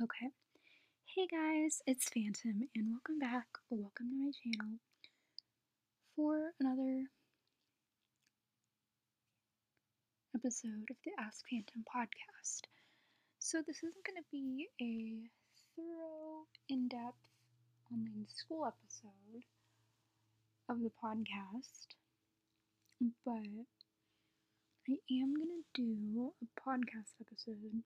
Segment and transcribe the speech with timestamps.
[0.00, 0.30] Okay.
[1.06, 4.78] Hey guys, it's Phantom, and welcome back, or welcome to my channel
[6.14, 7.10] for another
[10.36, 12.70] episode of the Ask Phantom podcast.
[13.40, 15.26] So, this isn't going to be a
[15.74, 17.34] thorough, in depth
[17.92, 19.42] online school episode
[20.68, 21.88] of the podcast,
[23.26, 23.66] but
[24.88, 27.82] I am going to do a podcast episode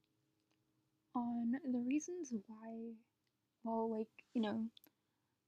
[1.15, 2.93] on the reasons why,
[3.65, 4.67] well, like, you know,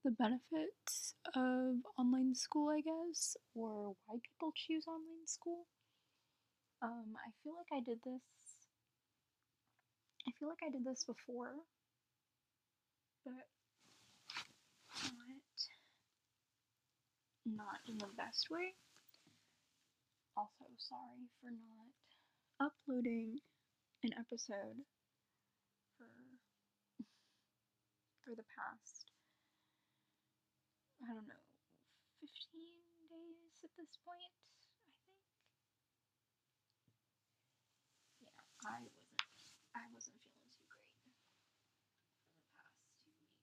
[0.05, 5.67] the benefits of online school, I guess, or why people choose online school.
[6.83, 8.23] Um, I feel like I did this.
[10.29, 11.55] I feel like I did this before,
[13.25, 13.33] but
[15.03, 15.69] not
[17.47, 18.75] not in the best way.
[20.37, 21.89] Also, sorry for not
[22.61, 23.41] uploading
[24.05, 24.85] an episode
[25.99, 26.07] for
[28.25, 29.13] for the past
[31.03, 31.45] I don't know
[32.21, 32.31] 15
[33.11, 34.65] days at this point I think.
[38.23, 39.21] Yeah I wasn't
[39.77, 41.19] I wasn't feeling too great for the
[42.57, 43.37] past two weeks.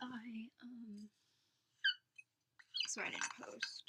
[0.00, 1.10] So I um
[2.88, 3.84] so I didn't post.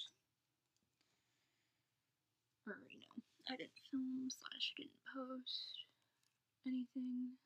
[2.67, 3.16] Or you know
[3.50, 5.84] I didn't film slash didn't post
[6.67, 7.38] anything.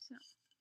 [0.00, 0.58] So sorry.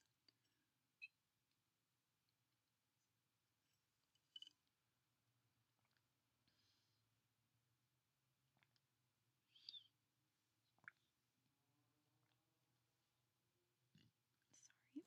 [14.94, 15.04] Drinking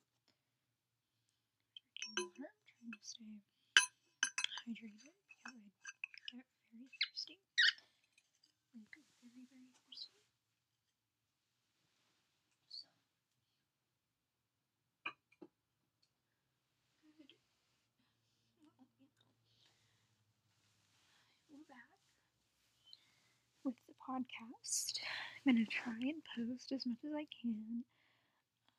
[2.17, 2.49] water.
[2.79, 3.41] Trying to stay
[4.67, 5.61] hydrated because I
[6.35, 7.39] get very thirsty.
[8.75, 10.13] Like very, very thirsty.
[12.69, 12.85] So
[17.17, 17.31] good.
[18.61, 19.09] Well, you know.
[21.49, 21.89] We're back
[23.65, 25.01] with the podcast.
[25.45, 27.83] I'm gonna try and post as much as I can.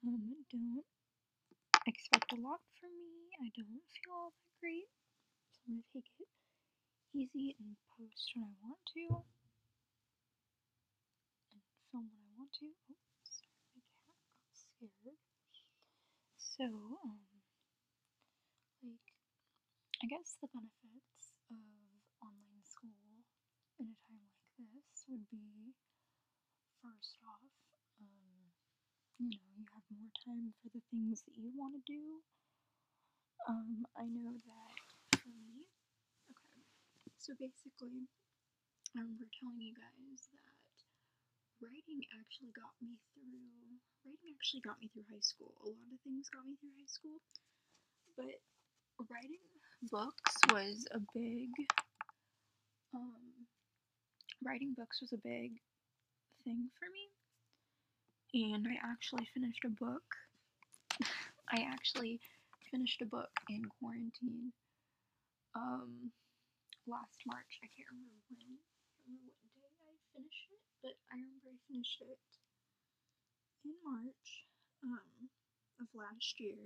[0.07, 0.87] Um, don't
[1.87, 3.35] expect a lot from me.
[3.43, 4.87] I don't feel all that great.
[5.51, 6.31] So I'm gonna take it
[7.13, 9.27] easy and post when I want to.
[11.51, 12.71] And film when I want to.
[13.27, 15.19] Sorry, my cat got scared.
[16.39, 17.21] So, um,
[18.81, 19.11] like,
[20.03, 21.59] I guess the benefits of
[22.23, 23.27] online school
[23.79, 24.25] in a time
[24.59, 25.75] like this would be
[26.83, 27.51] first off,
[28.03, 28.51] um,
[29.19, 32.21] you know, you have more time for the things that you want to do.
[33.49, 34.77] Um, I know that
[35.23, 35.67] for me,
[36.31, 36.59] okay,
[37.19, 38.11] so basically,
[38.95, 40.57] I remember telling you guys that
[41.63, 45.55] writing actually got me through, writing actually got me through high school.
[45.63, 47.19] A lot of things got me through high school,
[48.17, 48.37] but
[49.11, 49.43] writing
[49.91, 51.51] books was a big,
[52.95, 53.26] um,
[54.45, 55.53] writing books was a big
[56.45, 57.11] thing for me.
[58.35, 60.05] And I actually finished a book.
[61.53, 62.21] I actually
[62.71, 64.53] finished a book in quarantine.
[65.55, 66.13] Um,
[66.87, 67.59] last March.
[67.63, 68.59] I can't remember when.
[69.03, 72.23] I remember what day I finished it, but I remember I finished it
[73.67, 74.29] in March
[74.87, 75.31] um,
[75.83, 76.59] of last year.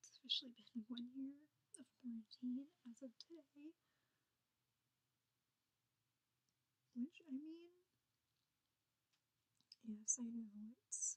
[0.00, 1.36] It's officially been one year
[1.76, 3.72] of quarantine as of today.
[6.98, 7.70] Which, I mean,
[9.84, 11.16] yes, I know it's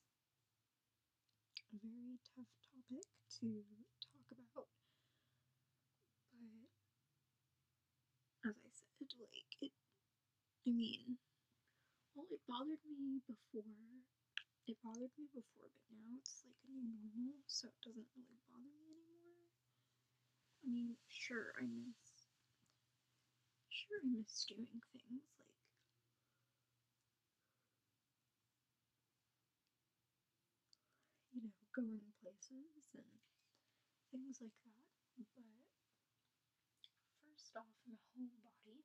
[1.74, 3.06] a very tough topic
[3.40, 3.64] to
[4.00, 4.68] talk about,
[6.32, 6.70] but
[8.50, 9.72] as I said, like, it,
[10.68, 11.18] I mean,
[12.16, 13.66] well, it bothered me before.
[14.68, 18.40] It bothered me before, but now it's like a new normal, so it doesn't really
[18.50, 19.50] bother me anymore.
[20.64, 22.26] I mean, sure, I miss,
[23.70, 25.48] sure, I miss doing things like
[31.34, 33.20] you know, going places and
[34.12, 34.86] things like that.
[35.36, 35.46] But
[37.24, 38.84] first off, I'm a homebody,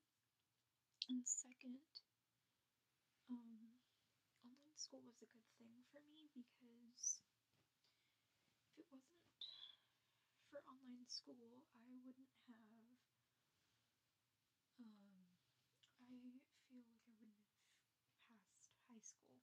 [1.09, 1.81] and second,
[3.31, 3.71] um,
[4.45, 7.21] online school was a good thing for me because
[8.77, 9.03] if it wasn't
[10.51, 12.99] for online school, I wouldn't have.
[14.81, 15.29] Um,
[16.01, 17.37] I feel like I wouldn't have
[18.29, 19.43] passed high school.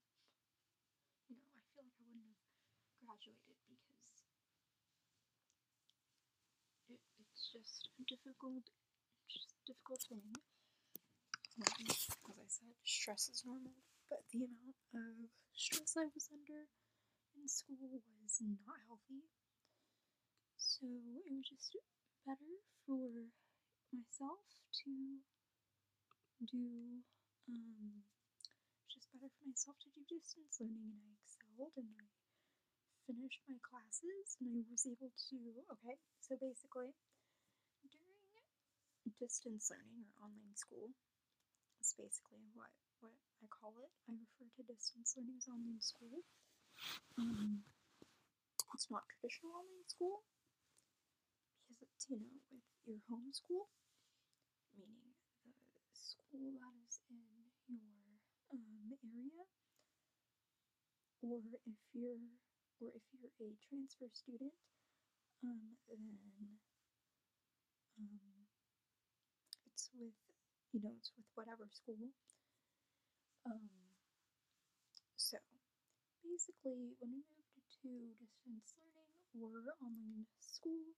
[1.28, 2.53] You know, I feel like I wouldn't have
[3.04, 4.24] graduated because
[6.88, 8.64] it, it's just a difficult,
[9.28, 10.32] just difficult thing.
[11.60, 13.76] As I said, stress is normal,
[14.08, 16.66] but the amount of stress I was under
[17.36, 19.22] in school was not healthy.
[20.56, 21.76] So it was just
[22.26, 23.30] better for
[23.92, 24.42] myself
[24.82, 24.90] to
[26.44, 27.02] do,
[27.48, 28.02] um,
[28.90, 32.13] just better for myself to do distance learning, and I excelled and I
[33.06, 35.38] finished my classes and I was able to,
[35.76, 36.92] okay, so basically,
[37.84, 38.24] during
[39.20, 40.88] distance learning or online school,
[41.80, 42.72] it's basically what,
[43.04, 43.12] what
[43.44, 43.92] I call it.
[44.08, 46.24] I refer to distance learning as online school.
[47.20, 47.62] Um,
[48.74, 50.24] it's not traditional online school
[51.68, 53.68] because it's, you know, with your home school,
[54.74, 55.12] meaning
[55.44, 55.52] the
[55.92, 57.20] school that is in
[57.68, 57.92] your
[58.50, 59.44] um, area,
[61.22, 62.18] or if you're
[62.80, 64.54] or if you're a transfer student,
[65.44, 66.02] um, then
[67.98, 68.18] um,
[69.66, 70.16] it's with
[70.72, 72.10] you know it's with whatever school.
[73.46, 73.68] Um,
[75.16, 75.38] so
[76.24, 80.96] basically, when we moved to distance learning or online school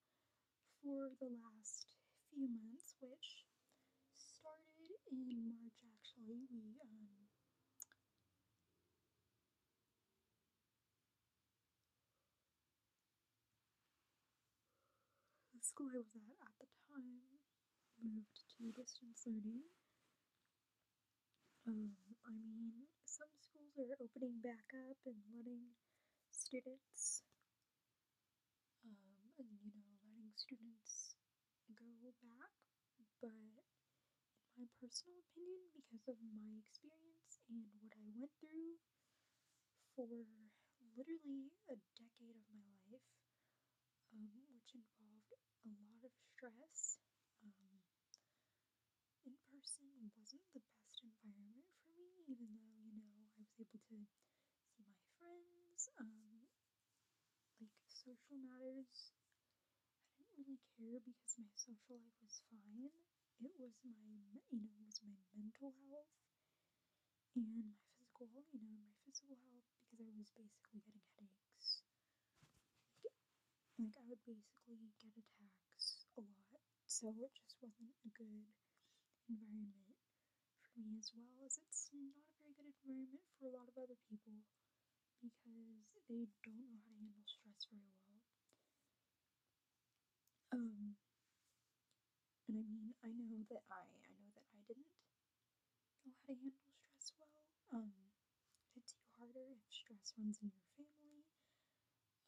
[0.82, 1.88] for the last
[2.30, 3.44] few months, which
[4.16, 7.15] started in March actually, we um,
[15.66, 17.42] school I was at at the time
[17.98, 19.66] moved to distance learning.
[21.66, 21.90] Um,
[22.24, 25.74] I mean, some schools are opening back up and letting
[26.30, 27.22] students,
[28.86, 31.16] um, and you know, letting students
[31.74, 31.90] go
[32.22, 32.52] back,
[33.20, 33.34] but
[34.54, 38.78] in my personal opinion, because of my experience and what I went through
[39.98, 40.06] for
[40.94, 43.25] literally a decade of my life,
[44.14, 45.32] um, which involved
[45.64, 46.98] a lot of stress,
[47.42, 47.80] um,
[49.26, 49.84] in person
[50.16, 54.08] wasn't the best environment for me, even though, you know, I was able to see
[54.80, 56.48] my friends, um,
[57.60, 59.12] like social matters.
[60.18, 62.90] I didn't really care because my social life was fine.
[63.40, 66.10] It was my, you know, it was my mental health
[67.36, 71.85] and my physical, you know, my physical health because I was basically getting headaches.
[73.78, 78.48] Like, I would basically get attacks a lot, so it just wasn't a good
[79.28, 79.96] environment
[80.64, 83.76] for me as well as it's not a very good environment for a lot of
[83.76, 84.44] other people
[85.20, 88.20] because they don't know how to handle stress very well.
[90.52, 90.96] Um,
[92.48, 95.10] and I mean, I know that I, I know that I didn't know
[96.04, 96.64] how to handle
[96.98, 97.44] stress well.
[97.72, 97.92] Um,
[98.62, 101.24] it hits you harder if stress runs in your family.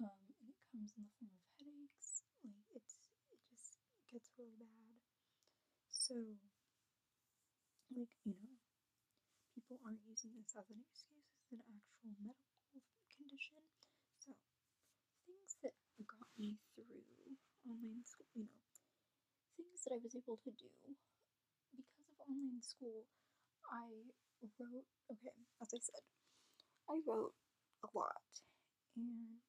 [0.00, 2.22] Um, and it comes in the form of headaches.
[2.42, 2.98] Like it's,
[3.30, 5.00] it just gets really bad.
[5.90, 6.14] So,
[7.92, 8.56] like, you know,
[9.54, 12.80] people aren't using this as an excuse, as an actual medical
[13.12, 13.64] condition.
[14.18, 14.32] So,
[15.28, 15.76] things that
[16.08, 17.04] got me through
[17.68, 18.64] online school, you know,
[19.56, 20.72] things that I was able to do
[21.76, 23.04] because of online school,
[23.68, 24.08] I
[24.56, 26.04] wrote, okay, as I said,
[26.88, 27.36] I wrote
[27.84, 28.24] a lot
[28.96, 29.44] and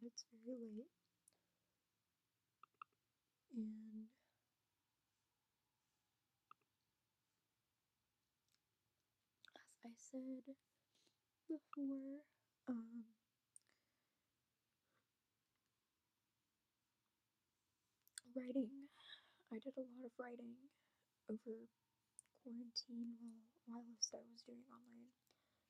[0.00, 0.86] said, it's very late.
[3.54, 4.08] And
[9.84, 10.54] as I said
[11.48, 12.22] before,
[12.68, 13.04] um,
[18.36, 18.86] writing,
[19.52, 20.56] I did a lot of writing
[21.30, 21.56] over
[22.42, 23.16] quarantine
[23.66, 25.12] while whilst I was doing online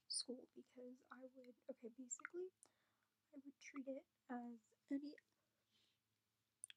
[0.08, 2.48] school because I would okay basically
[3.34, 4.60] I would treat it as
[4.92, 5.14] any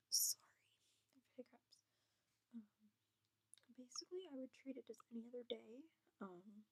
[0.09, 1.77] sorry hiccups.
[2.55, 2.63] Um,
[3.77, 5.83] basically I would treat it as any other day.
[6.21, 6.63] Um,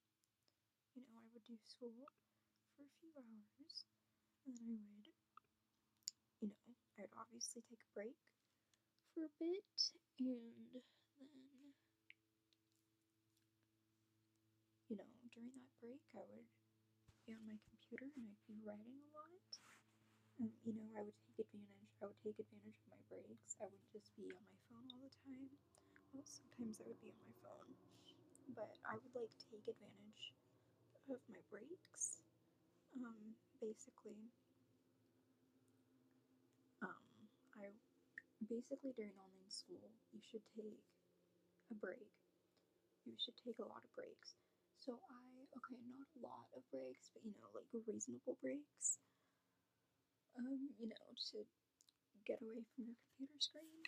[0.95, 1.95] you know I would do school
[2.75, 3.86] for a few hours
[4.45, 5.07] and then I would
[6.41, 6.65] you know
[6.98, 8.17] I would obviously take a break
[9.13, 9.65] for a bit
[10.19, 11.74] and then
[14.89, 16.50] you know during that break I would
[17.25, 19.59] be on my computer and I'd be writing a lot
[20.39, 21.91] um, you know, I would take advantage.
[22.01, 23.60] I would take advantage of my breaks.
[23.60, 25.51] I would just be on my phone all the time.
[26.15, 27.72] Well, sometimes I would be on my phone,
[28.55, 30.24] but I would like take advantage
[31.12, 32.24] of my breaks.
[32.98, 34.31] Um, basically,
[36.81, 37.03] um,
[37.60, 37.69] I
[38.48, 39.84] basically during online school,
[40.15, 40.79] you should take
[41.72, 42.10] a break.
[43.05, 44.36] You should take a lot of breaks.
[44.79, 49.00] So I okay, not a lot of breaks, but you know, like reasonable breaks
[50.38, 51.45] um, you know, to
[52.25, 53.81] get away from your computer screen.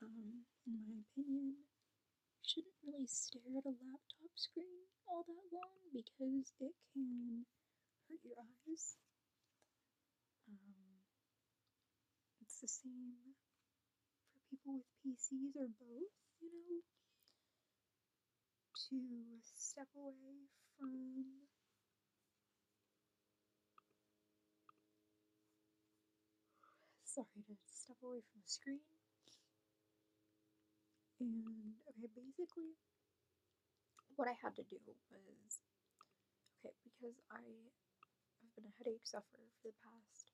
[0.00, 5.76] Um, in my opinion, you shouldn't really stare at a laptop screen all that long
[5.92, 7.44] because it can
[8.08, 8.96] hurt your eyes.
[10.48, 11.04] Um,
[12.40, 13.36] it's the same
[14.32, 16.80] for people with PCs or both, you know,
[18.88, 18.96] to
[19.44, 20.48] step away
[20.78, 21.49] from
[27.14, 28.80] sorry to step away from the screen.
[31.20, 32.74] And okay, basically
[34.16, 35.60] what I had to do was
[36.60, 40.30] okay, because I have been a headache sufferer for the past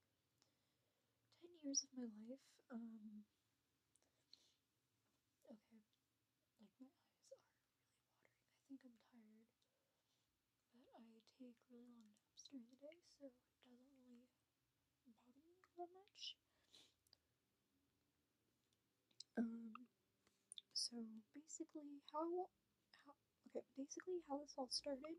[1.41, 2.45] ten years of my life.
[2.71, 3.25] Um
[5.51, 5.81] okay.
[6.61, 7.81] Like my eyes are really watering.
[8.55, 9.49] I think I'm tired.
[10.71, 11.03] But I
[11.39, 14.23] take really long naps during the day, so it doesn't really
[15.07, 16.37] bother me that much.
[19.39, 19.73] Um,
[20.87, 20.97] so
[21.35, 22.47] basically, how,
[23.05, 23.15] how,
[23.51, 25.19] okay, basically how this all started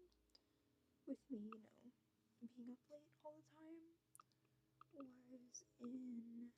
[1.07, 3.81] with me, you know, being up late all the time
[4.93, 6.49] was in,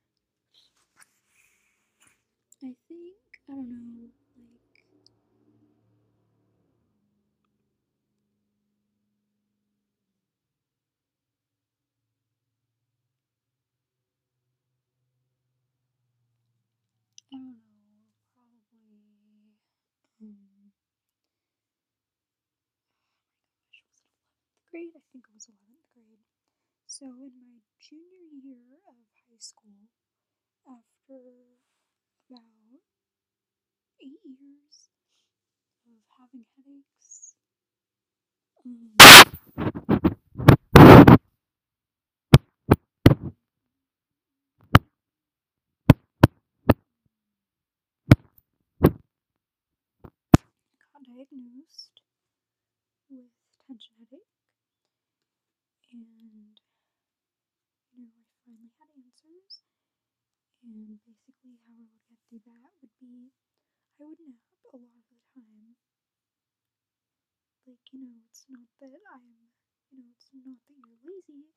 [2.62, 3.16] I think,
[3.48, 4.76] I don't know, like,
[17.32, 18.60] I don't know, probably,
[20.22, 20.32] um, oh my
[23.66, 24.92] gosh, was it 11th grade?
[24.96, 26.24] I think it was 11th grade.
[26.86, 28.96] So in my junior year of
[29.28, 29.88] high school,
[30.66, 31.20] after
[32.30, 32.80] about
[34.02, 34.88] eight years
[35.86, 37.34] of having headaches,
[38.66, 39.30] um,
[50.78, 52.02] got diagnosed
[53.10, 53.28] with
[53.66, 54.26] tension headache,
[55.92, 56.56] and
[57.94, 59.62] you know, I finally had answers.
[60.62, 63.28] And basically, how I would get through that would be
[64.00, 64.40] I would nap
[64.74, 65.76] a lot of the time.
[67.66, 69.48] Like, you know, it's not that I'm,
[69.90, 71.48] you know, it's not that you're lazy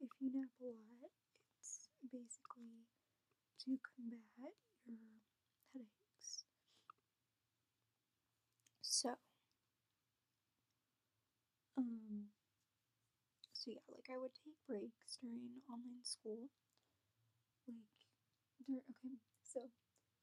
[0.00, 1.10] if you nap a lot.
[1.58, 2.86] It's basically
[3.64, 4.54] to combat
[4.86, 5.22] your
[5.74, 6.44] headaches.
[8.82, 9.16] So,
[11.78, 12.28] um,
[13.52, 16.50] so yeah, like I would take breaks during online school.
[17.68, 17.96] Like,
[18.66, 19.60] during, okay, so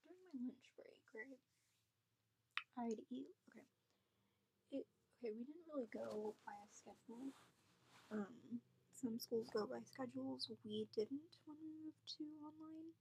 [0.06, 1.42] during my lunch break, right,
[2.78, 3.68] I'd eat, okay,
[4.72, 4.86] it,
[5.18, 7.34] okay, we didn't really go by a schedule.
[8.12, 8.62] Um,
[8.94, 10.50] some schools go by schedules.
[10.64, 12.94] We didn't when we moved to online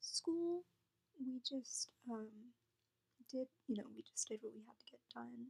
[0.00, 0.64] school.
[1.18, 2.52] We just, um,
[3.30, 5.48] did, you know, we just did what we had to get done, and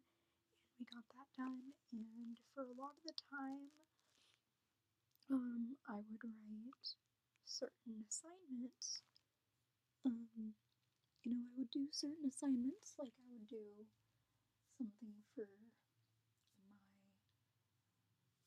[0.78, 1.74] we got that done.
[1.92, 3.68] And for a lot of the time,
[5.30, 6.88] um, I would write
[7.46, 9.02] certain assignments.
[10.06, 10.54] Um,
[11.24, 13.86] you know, I would do certain assignments, like I would do
[14.78, 15.46] something for
[16.56, 16.70] my,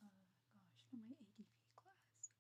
[0.02, 2.32] uh, gosh, for my ADP class.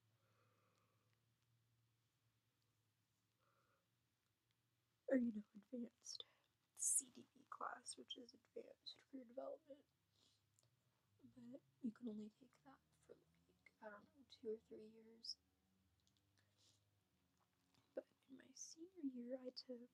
[5.09, 6.23] Or, you know, advanced
[6.77, 9.81] CDP class, which is advanced career development.
[11.51, 15.37] But you can only take that for like, I don't know, two or three years.
[17.93, 18.49] But in my
[18.79, 19.91] senior year, I took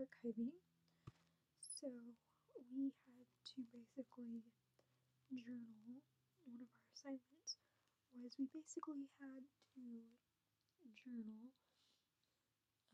[0.00, 0.56] archiving.
[1.60, 1.88] So
[2.72, 4.40] we had to basically
[5.28, 6.00] journal.
[6.48, 7.60] One of our assignments
[8.16, 9.44] was we basically had
[9.76, 9.84] to
[10.96, 11.52] journal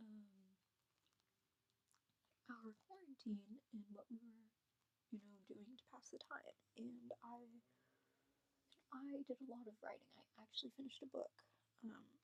[0.02, 0.26] um,
[2.50, 4.50] our quarantine and what we were,
[5.14, 6.58] you know, doing to pass the time.
[6.76, 7.46] And I,
[8.90, 10.10] I did a lot of writing.
[10.18, 11.34] I actually finished a book.
[11.86, 12.17] Um,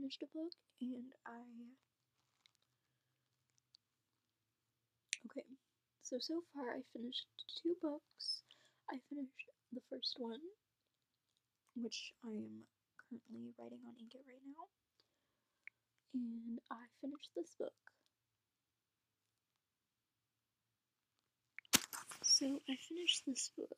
[0.00, 1.44] finished a book, and I.
[5.28, 5.44] Okay,
[6.00, 7.28] so so far I finished
[7.60, 8.40] two books.
[8.88, 10.40] I finished the first one,
[11.76, 12.64] which I am
[12.96, 14.64] currently writing on Inkitt right now,
[16.14, 17.76] and I finished this book.
[22.24, 23.76] So I finished this book.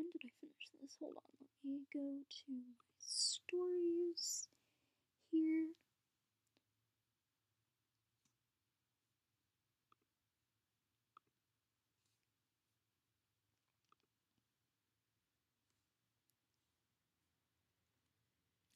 [0.00, 0.96] When did I finish this?
[0.98, 4.48] Hold on, let me go to my stories
[5.32, 5.66] here.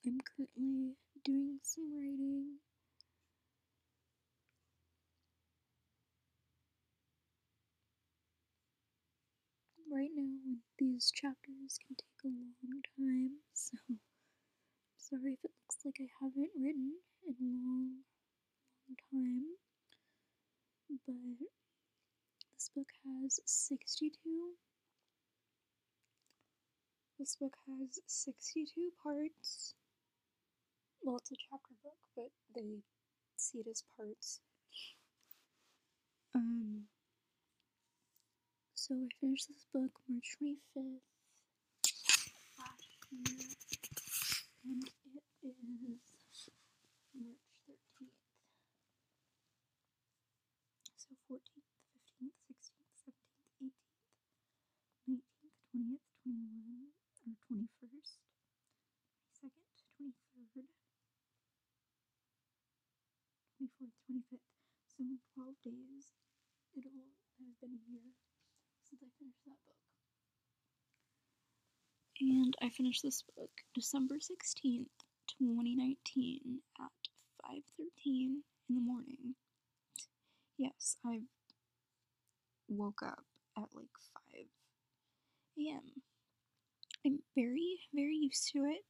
[0.07, 2.61] I'm currently doing some writing.
[9.91, 14.01] Right now, these chapters can take a long time, so I'm
[14.99, 15.53] sorry if it
[15.87, 18.03] like I haven't written in a long,
[18.83, 19.47] long time.
[21.07, 21.47] But
[22.55, 24.11] this book has 62
[27.19, 29.75] this book has 62 parts.
[31.03, 32.83] Well, it's a chapter book, but they
[33.37, 34.41] see it as parts.
[36.35, 36.83] Um,
[38.75, 41.01] so I finished this book March 25th
[42.59, 43.49] last year,
[44.65, 44.83] and
[45.47, 45.55] is
[47.15, 48.19] March 13th.
[50.99, 53.15] So 14th, 15th, 16th,
[53.63, 53.79] 17th,
[55.07, 56.91] 18th, 19th, 20th, 21,
[57.31, 58.19] or 21st,
[59.39, 60.19] 22nd,
[60.51, 60.67] 23rd,
[63.63, 64.51] 24th, 25th.
[64.91, 66.11] So in 12 days,
[66.75, 66.91] it'll
[67.39, 68.11] have been a year
[68.83, 69.79] since I finished that book.
[72.19, 75.06] And I finished this book December 16th,
[75.39, 76.91] 2019 at
[77.51, 78.43] 5.13 in
[78.75, 79.35] the morning.
[80.59, 81.21] Yes, I
[82.69, 83.25] woke up
[83.57, 83.87] at like
[84.35, 84.47] 5
[85.59, 86.03] a.m.
[87.05, 88.85] I'm very, very used to it.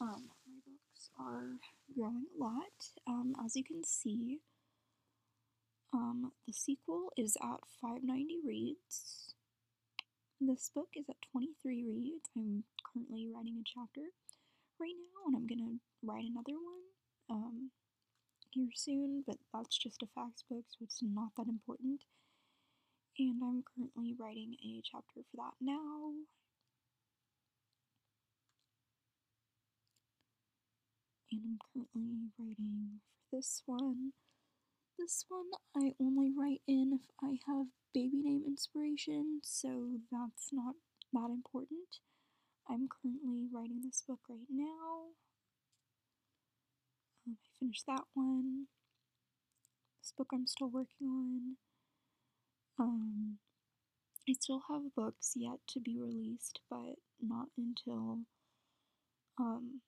[0.00, 1.58] Um, my books are
[1.94, 2.90] growing a lot.
[3.06, 4.40] Um, as you can see,
[5.92, 9.34] um, the sequel is at 590 reads.
[10.40, 12.28] This book is at 23 reads.
[12.36, 14.08] I'm currently writing a chapter
[14.82, 16.82] right now, and I'm gonna write another one
[17.30, 17.70] um,
[18.50, 22.02] here soon, but that's just a facts book, so it's not that important.
[23.18, 26.12] And I'm currently writing a chapter for that now.
[31.30, 34.12] And I'm currently writing for this one.
[34.98, 40.74] This one I only write in if I have baby name inspiration, so that's not
[41.12, 42.00] that important.
[42.68, 45.12] I'm currently writing this book right now.
[47.26, 48.66] Um, I finished that one.
[50.00, 51.56] This book I'm still working on.
[52.78, 53.38] Um,
[54.28, 58.20] I still have books yet to be released, but not until
[59.38, 59.80] um,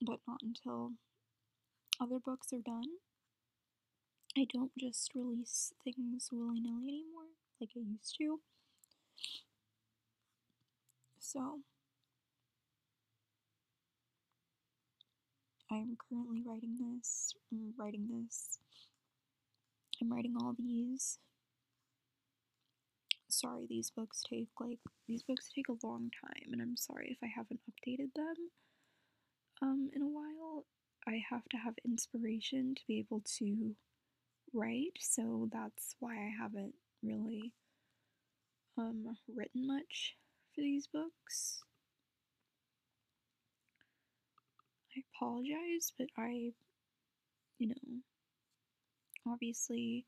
[0.00, 0.92] but not until
[2.00, 2.98] other books are done.
[4.36, 8.40] I don't just release things willy nilly anymore like I used to.
[11.20, 11.60] So,
[15.72, 18.58] I'm currently writing this, I'm writing this,
[20.02, 21.18] I'm writing all these.
[23.30, 27.16] Sorry, these books take like, these books take a long time, and I'm sorry if
[27.24, 28.34] I haven't updated them
[29.62, 30.66] um, in a while.
[31.08, 33.74] I have to have inspiration to be able to
[34.52, 37.54] write, so that's why I haven't really
[38.76, 40.16] um, written much
[40.54, 41.62] for these books.
[44.96, 46.52] I apologize, but I,
[47.58, 48.00] you know,
[49.26, 50.06] obviously,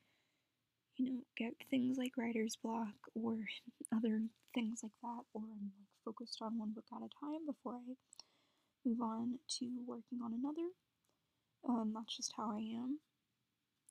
[0.96, 3.38] you know, get things like writer's block or
[3.96, 4.22] other
[4.54, 7.94] things like that, or I'm like focused on one book at a time before I
[8.84, 10.68] move on to working on another.
[11.66, 12.98] Um, that's just how I am.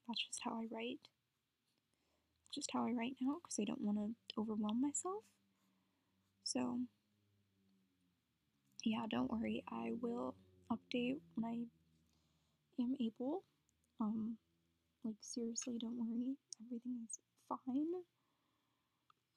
[0.08, 1.00] That's just how I write.
[2.46, 5.24] That's just how I write now because I don't want to overwhelm myself.
[6.44, 6.80] So,
[8.84, 9.64] yeah, don't worry.
[9.72, 10.36] I will
[10.76, 13.44] update when I am able.
[14.00, 14.38] Um,
[15.04, 16.36] like seriously, don't worry.
[16.66, 17.88] Everything is fine.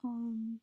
[0.04, 0.60] Um,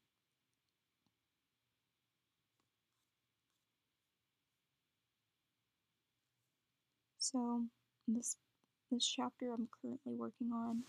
[7.18, 7.64] so
[8.08, 8.38] this
[8.92, 10.84] this chapter I'm currently working on.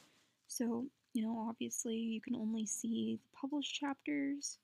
[0.46, 4.58] So, you know, obviously you can only see the published chapters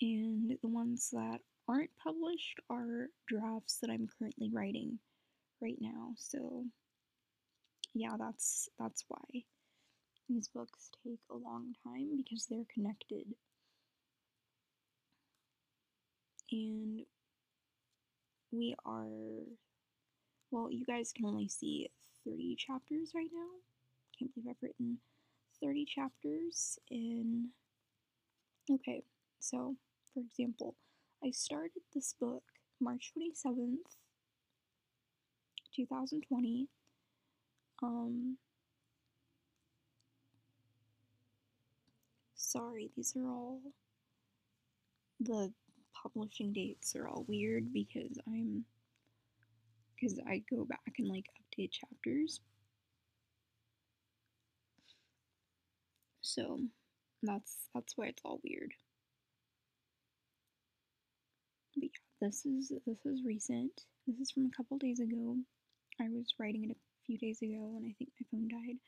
[0.00, 4.98] and the ones that aren't published are drafts that I'm currently writing
[5.60, 6.12] right now.
[6.16, 6.64] So,
[7.94, 9.42] yeah, that's that's why
[10.28, 13.26] these books take a long time because they're connected.
[16.52, 17.00] And
[18.52, 19.42] we are
[20.50, 21.90] well, you guys can only see
[22.24, 23.48] 30 chapters right now.
[24.18, 24.98] Can't believe I've written
[25.62, 27.48] 30 chapters in.
[28.70, 29.02] Okay,
[29.40, 29.76] so
[30.12, 30.74] for example,
[31.24, 32.42] I started this book
[32.80, 33.96] March 27th,
[35.74, 36.68] 2020.
[37.82, 38.36] Um,
[42.34, 43.60] sorry, these are all
[45.20, 45.52] the
[46.02, 48.64] publishing dates are all weird because I'm
[49.94, 52.40] because I go back and like update chapters.
[56.20, 56.60] So
[57.22, 58.72] that's that's why it's all weird.
[61.76, 63.82] But yeah, this is this is recent.
[64.06, 65.36] This is from a couple days ago.
[66.00, 68.78] I was writing it a few days ago and I think my phone died.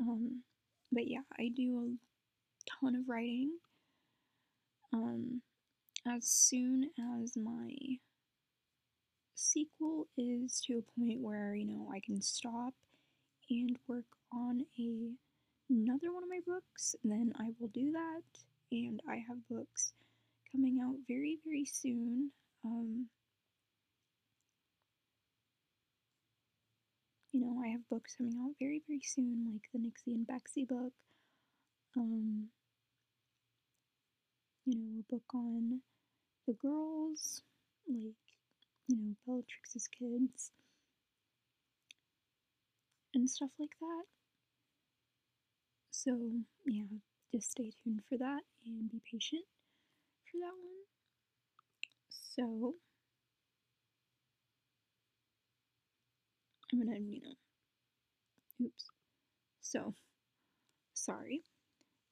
[0.00, 0.42] Um,
[0.90, 3.52] but yeah, I do a ton of writing.
[4.92, 5.42] Um,
[6.06, 6.90] as soon
[7.20, 7.70] as my
[9.34, 12.74] sequel is to a point where you know I can stop
[13.50, 15.10] and work on a
[15.70, 18.22] another one of my books, then I will do that.
[18.70, 19.92] And I have books
[20.52, 22.30] coming out very very soon.
[22.64, 23.08] Um,
[27.32, 30.64] you know, I have books coming out very very soon, like the Nixie and Bexy
[30.64, 30.92] book.
[31.96, 32.48] Um,
[34.66, 35.80] you know, a book on
[36.46, 37.42] the girls,
[37.88, 38.14] like,
[38.88, 40.52] you know, Bellatrix's kids,
[43.14, 44.04] and stuff like that.
[45.90, 46.32] So,
[46.66, 46.84] yeah,
[47.34, 49.44] just stay tuned for that and be patient
[50.32, 50.82] for that one.
[52.10, 52.74] So,
[56.72, 58.86] I'm gonna, you know, oops.
[59.60, 59.94] So,
[60.94, 61.42] sorry,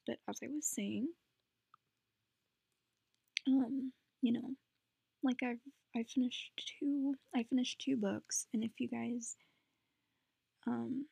[0.06, 1.08] but as I was saying,
[3.48, 4.50] um, you know,
[5.22, 5.60] like I've
[5.96, 9.36] I finished two I finished two books, and if you guys,
[10.66, 11.06] um,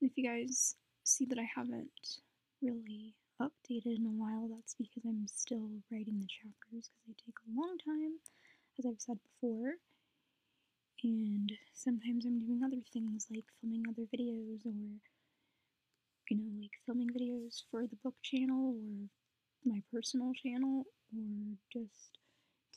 [0.00, 2.18] if you guys see that I haven't
[2.62, 7.38] really updated in a while, that's because I'm still writing the chapters because they take
[7.46, 8.18] a long time,
[8.78, 9.74] as I've said before.
[11.02, 14.72] And sometimes I'm doing other things like filming other videos or,
[16.30, 19.08] you know, like filming videos for the book channel or
[19.64, 22.18] my personal channel or just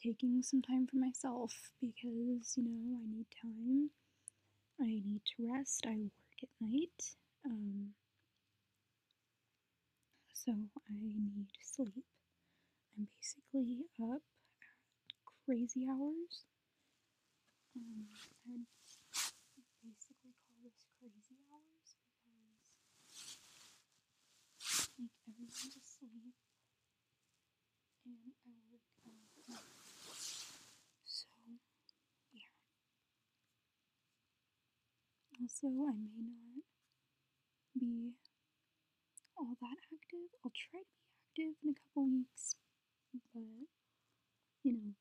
[0.02, 3.89] taking some time for myself because, you know, I need time.
[4.80, 5.86] I need to rest.
[5.88, 7.15] I work at night.
[7.46, 7.93] Um,
[10.47, 12.07] so I need sleep.
[12.95, 14.21] I'm basically up at
[15.43, 16.47] crazy hours.
[17.75, 18.63] Um, I would
[19.83, 22.47] basically call this crazy hours because
[24.95, 26.39] like everyone's asleep
[28.07, 28.88] and I work
[29.51, 29.67] out
[31.03, 31.27] So
[32.31, 32.47] yeah.
[35.43, 36.63] Also I may not
[37.75, 38.15] be
[39.39, 40.30] all that active.
[40.43, 40.86] I'll try to
[41.36, 42.56] be active in a couple weeks,
[43.34, 43.43] but
[44.63, 44.93] you know,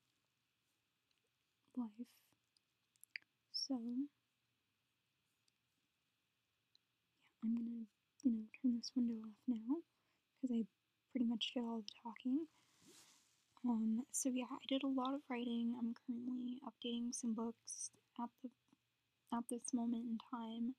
[1.77, 2.09] life.
[3.53, 4.07] So yeah,
[7.43, 7.87] I'm gonna
[8.25, 9.77] you know turn this window off now
[10.43, 10.65] because I
[11.13, 12.47] pretty much did all the talking.
[13.65, 15.75] Um, so yeah, I did a lot of writing.
[15.79, 18.51] I'm currently updating some books at the
[19.37, 20.75] at this moment in time.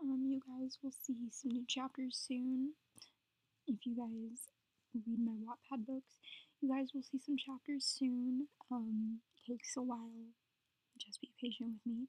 [0.00, 2.72] Um, you guys will see some new chapters soon.
[3.68, 4.48] If you guys
[4.96, 6.16] read my Wattpad books,
[6.60, 8.48] you guys will see some chapters soon.
[8.72, 10.32] Um, takes a while.
[10.96, 12.08] Just be patient with me.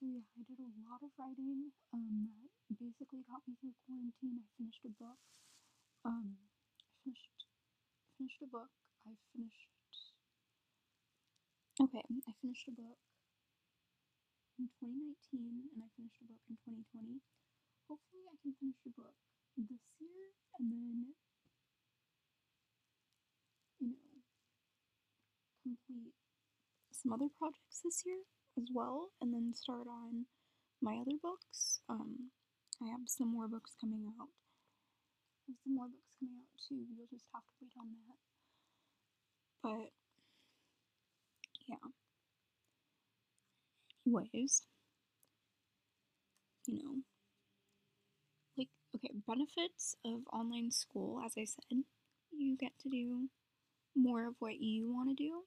[0.00, 1.76] So yeah, I did a lot of writing.
[1.92, 2.32] Um,
[2.68, 4.40] that basically got me through quarantine.
[4.40, 5.20] I finished a book.
[6.08, 6.40] Um,
[6.80, 7.44] I finished
[8.16, 8.72] finished a book.
[9.04, 9.68] I finished.
[11.80, 12.96] Okay, I finished a book
[14.58, 17.22] in 2019 and I finished a book in 2020.
[17.86, 19.14] Hopefully, I can finish a book
[19.56, 21.14] this year and then,
[23.78, 24.18] you know,
[25.62, 26.14] complete
[26.90, 28.26] some other projects this year
[28.58, 30.26] as well and then start on
[30.82, 31.80] my other books.
[31.88, 32.34] Um,
[32.82, 34.30] I have some more books coming out.
[35.46, 36.82] I have some more books coming out too.
[36.90, 38.18] You'll just have to wait on that.
[39.62, 39.90] But
[41.66, 42.07] yeah.
[44.08, 44.62] Anyways,
[46.66, 47.02] you know,
[48.56, 51.84] like, okay, benefits of online school, as I said,
[52.30, 53.28] you get to do
[53.96, 55.44] more of what you want to do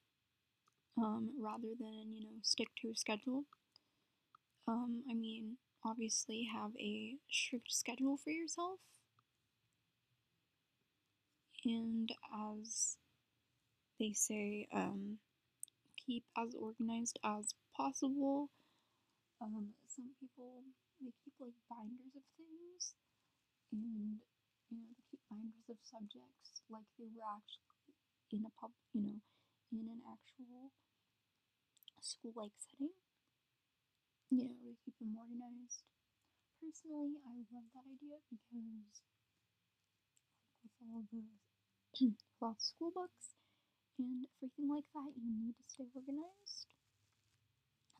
[0.98, 3.46] um, rather than, you know, stick to a schedule.
[4.68, 8.80] Um, I mean, obviously, have a strict schedule for yourself.
[11.66, 12.98] And as
[14.00, 15.20] they say, um,
[16.06, 18.50] keep as organized as possible.
[19.42, 20.64] Um, some people
[21.02, 22.94] they keep like binders of things,
[23.72, 24.22] and
[24.70, 27.94] you know they keep binders of subjects like they were actually
[28.32, 29.20] in a pub, you know,
[29.74, 30.72] in an actual
[32.02, 32.94] school-like setting.
[34.32, 35.84] You know, to keep them organized.
[36.62, 39.04] Personally, I love that idea because
[40.64, 41.24] with all the
[42.42, 43.36] all the school books,
[44.00, 46.68] and everything like that, you need to stay organized.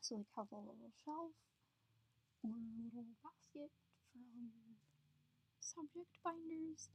[0.00, 1.34] So, like, have a little shelf
[2.42, 3.70] or a little basket
[4.10, 4.74] for all your
[5.60, 6.90] subject binders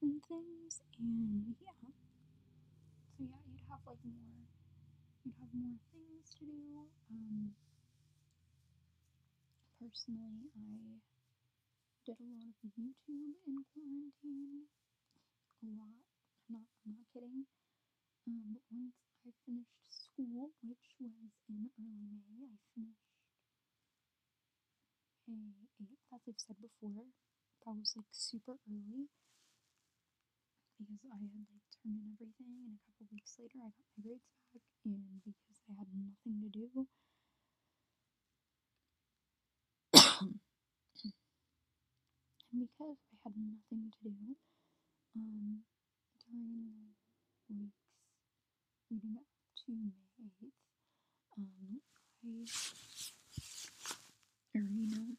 [0.00, 1.84] and things, and yeah.
[3.16, 4.48] So, yeah, you'd have like more,
[5.24, 6.88] you'd have more things to do.
[7.12, 7.52] Um,
[9.78, 11.00] personally, I
[12.04, 14.68] did a lot of YouTube in quarantine.
[15.62, 16.04] A lot.
[16.48, 17.44] I'm not, I'm not kidding.
[18.26, 21.12] Um, once I finished school, which was
[21.48, 23.08] in early May, I finished
[25.28, 27.04] May 8th, as I've said before.
[27.64, 29.08] That was like super early
[30.78, 34.02] because I had like turned in everything, and a couple weeks later, I got my
[34.04, 36.86] grades back, and because I had nothing to do,
[42.52, 44.36] and because I had nothing to do,
[45.16, 45.64] um,
[46.20, 46.94] during
[47.48, 47.83] the weeks
[48.90, 49.26] leading up
[49.66, 50.52] to May 8th,
[51.38, 51.80] um,
[54.56, 55.16] I, know,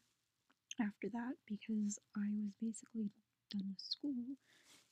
[0.80, 3.10] after that, because I was basically
[3.50, 4.14] done with school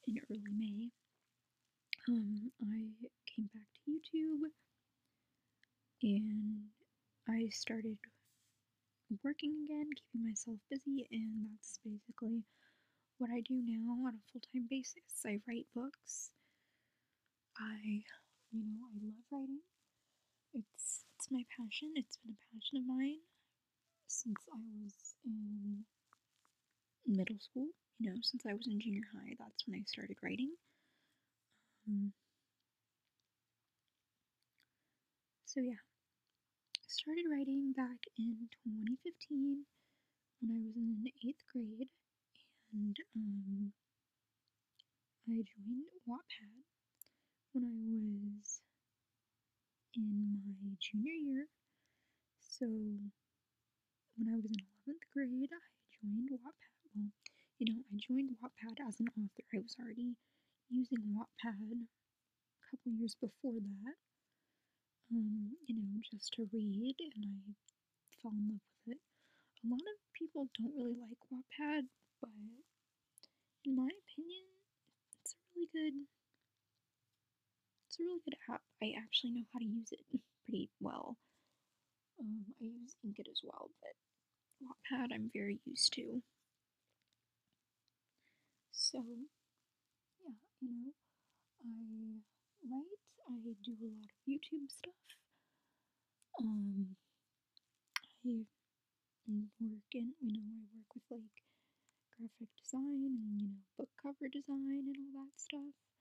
[0.07, 0.91] in early May,
[2.09, 2.93] um, I
[3.27, 4.51] came back to YouTube
[6.03, 6.65] and
[7.29, 7.97] I started
[9.23, 12.43] working again, keeping myself busy, and that's basically
[13.19, 15.25] what I do now on a full time basis.
[15.25, 16.31] I write books.
[17.59, 18.03] I,
[18.55, 19.67] you know, I love writing.
[20.55, 21.91] It's it's my passion.
[21.97, 23.19] It's been a passion of mine
[24.07, 24.95] since I was
[25.27, 25.83] in
[27.07, 27.67] middle school.
[27.99, 30.55] You know, since I was in junior high, that's when I started writing.
[31.89, 32.13] Um,
[35.45, 35.83] so yeah,
[36.79, 39.67] I started writing back in 2015
[40.41, 41.91] when I was in eighth grade,
[42.73, 43.73] and um,
[45.27, 46.74] I joined Wattpad
[47.55, 47.75] when I
[48.37, 48.61] was
[49.97, 51.47] in my junior year.
[52.41, 55.63] So when I was in 11th grade, I
[56.03, 56.75] joined Wattpad.
[56.95, 57.11] Well,
[57.59, 59.45] you know, I joined Wattpad as an author.
[59.55, 60.17] I was already
[60.71, 63.97] using Wattpad a couple years before that,
[65.13, 67.55] um, you know, just to read, and I
[68.23, 69.03] fell in love with it.
[69.65, 71.87] A lot of people don't really like Wattpad,
[72.21, 72.31] but
[73.65, 74.45] in my opinion,
[75.23, 76.07] it's a really good
[77.95, 78.61] it's a really good app.
[78.83, 80.03] I actually know how to use it
[80.45, 81.17] pretty well.
[82.19, 83.95] Um, I use Inkitt as well, but
[84.59, 86.23] Wattpad I'm very used to.
[88.73, 90.91] So, yeah, you know,
[91.63, 92.19] I
[92.67, 92.99] write,
[93.31, 95.07] I do a lot of YouTube stuff.
[96.41, 96.97] Um,
[98.27, 98.43] I
[99.61, 101.37] work in, you know, I work with like
[102.19, 105.94] graphic design and, you know, book cover design and all that stuff.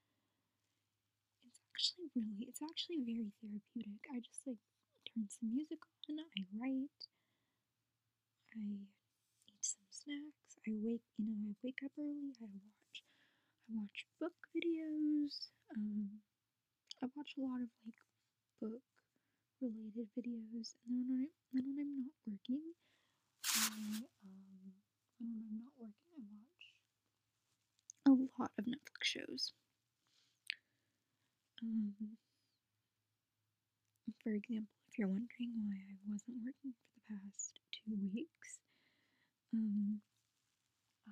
[1.83, 3.99] Actually really, it's actually very therapeutic.
[4.07, 4.63] I just like
[5.03, 6.99] turn some music on, I write,
[8.55, 8.87] I
[9.51, 13.03] eat some snacks, I wake, you know, I wake up early, I watch,
[13.67, 16.23] I watch book videos, um,
[17.03, 17.99] I watch a lot of like
[18.63, 18.87] book
[19.59, 22.63] related videos, and then when, I, then when I'm not working,
[23.59, 24.71] I, um,
[25.19, 26.63] when I'm not working, I watch
[28.07, 29.51] a lot of Netflix shows.
[31.63, 31.93] Um,
[34.21, 38.59] for example, if you're wondering why I wasn't working for the past two weeks,
[39.53, 40.01] um,
[41.07, 41.11] I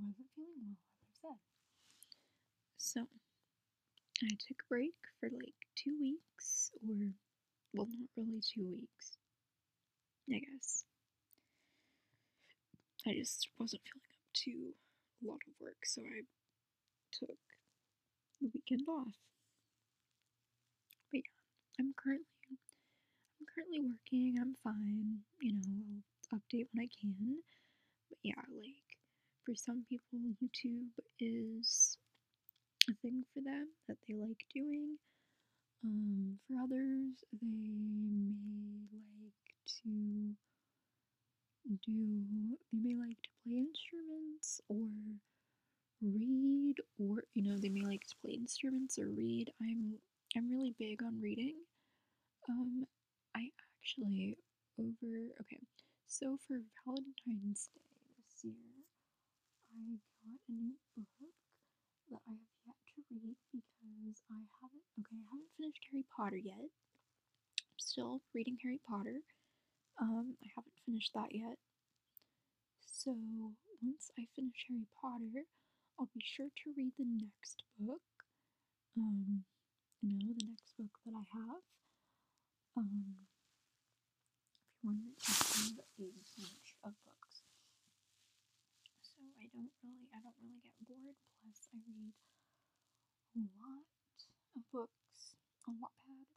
[0.00, 1.38] wasn't feeling well, as I've said.
[2.78, 3.00] So,
[4.24, 7.12] I took a break for like two weeks, or,
[7.74, 9.18] well, not really two weeks,
[10.32, 10.84] I guess.
[13.06, 16.22] I just wasn't feeling up to a lot of work, so I
[17.12, 17.38] took
[18.40, 19.14] the weekend off.
[21.10, 21.40] But yeah,
[21.80, 22.26] I'm currently
[23.40, 24.36] I'm currently working.
[24.40, 25.20] I'm fine.
[25.40, 27.42] You know, I'll update when I can.
[28.08, 28.88] But yeah, like
[29.44, 31.96] for some people, YouTube is
[32.88, 34.96] a thing for them that they like doing.
[35.84, 38.84] Um, for others, they may
[39.24, 39.32] like
[39.82, 40.34] to
[41.86, 44.88] do, they may like to play instruments or
[46.02, 49.52] read, or you know, they may like to play instruments or read.
[49.60, 49.98] I'm
[50.36, 51.56] I'm really big on reading.
[52.48, 52.86] Um,
[53.36, 54.36] I actually
[54.78, 55.60] over okay,
[56.06, 58.72] so for Valentine's Day this year,
[59.72, 61.32] I got a new book
[62.10, 66.36] that I have yet to read because I haven't okay, I haven't finished Harry Potter
[66.40, 66.66] yet.
[66.66, 69.20] I'm still reading Harry Potter.
[70.00, 71.58] Um, I haven't finished that yet.
[72.80, 73.16] So
[73.82, 75.44] once I finish Harry Potter,
[76.00, 78.00] I'll be sure to read the next book.
[78.96, 79.44] um,
[80.00, 81.60] you know, the next book that I have.
[82.76, 83.28] Um,
[84.80, 86.08] if you're wondering, I have a
[86.40, 87.44] bunch of books.
[89.04, 91.20] So I don't really, I don't really get bored.
[91.44, 92.16] Plus, I read
[93.36, 93.84] a lot
[94.56, 95.36] of books
[95.68, 96.32] on Wattpad,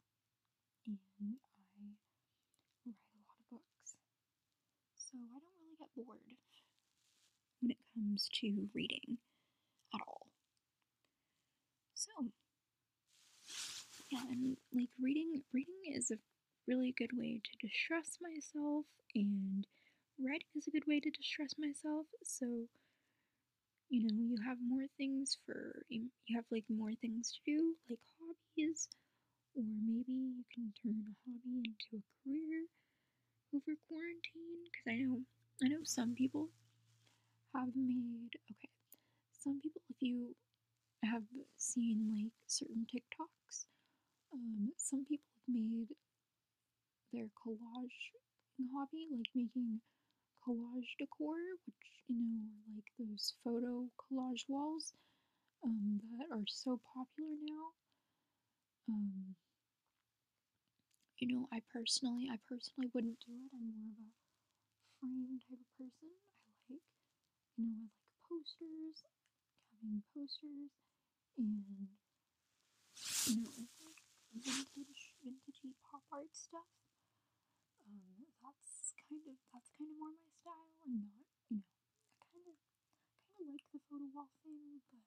[0.84, 1.40] and I write
[2.84, 3.96] a lot of books.
[5.00, 6.36] So I don't really get bored
[7.64, 9.16] when it comes to reading.
[12.04, 12.30] So
[14.10, 16.16] yeah, and like reading reading is a
[16.66, 19.66] really good way to distress myself and
[20.18, 22.06] writing is a good way to distress myself.
[22.24, 22.68] So
[23.88, 28.00] you know, you have more things for you have like more things to do, like
[28.18, 28.88] hobbies,
[29.56, 32.66] or maybe you can turn a hobby into a career
[33.54, 35.20] over quarantine because I know
[35.64, 36.50] I know some people
[37.54, 38.70] have made okay.
[39.40, 40.34] Some people if you
[41.04, 41.24] have
[41.56, 43.66] seen like certain TikToks,
[44.32, 45.88] um, some people have made
[47.12, 48.12] their collage
[48.74, 49.80] hobby, like making
[50.46, 51.36] collage decor,
[51.66, 54.92] which you know like those photo collage walls
[55.64, 57.72] um, that are so popular now.
[58.88, 59.36] Um,
[61.18, 63.50] you know, I personally, I personally wouldn't do it.
[63.54, 64.10] I'm more of a
[65.00, 66.10] frame type of person.
[66.10, 66.86] I like,
[67.56, 67.96] you know, I like
[68.28, 68.96] posters,
[69.72, 70.72] having posters,
[71.38, 71.88] and
[73.26, 73.50] you know,
[74.34, 76.68] vintage, vintagey pop art stuff.
[77.86, 81.68] Um, that's kind of that's kind of more my style, and not, you know,
[82.20, 82.56] I kind of
[83.34, 85.04] kind of like the photo wall thing, but